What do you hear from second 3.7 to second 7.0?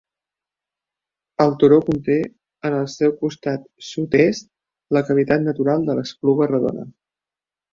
sud-est, la cavitat natural de l'Espluga Redona.